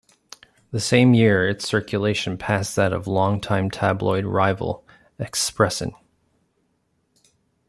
The 0.71 0.79
same 0.79 1.13
year 1.13 1.47
its 1.47 1.67
circulation 1.67 2.35
passed 2.35 2.75
that 2.75 2.91
of 2.91 3.05
long-time 3.05 3.69
tabloid 3.69 4.25
rival 4.25 4.83
"Expressen". 5.19 5.93